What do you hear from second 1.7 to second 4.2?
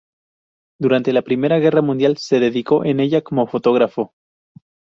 mundial se dedicó en ella como fotógrafo.